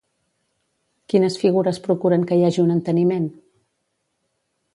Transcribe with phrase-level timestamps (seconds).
[1.13, 3.33] Quines figures procuren que hi hagi un enteniment?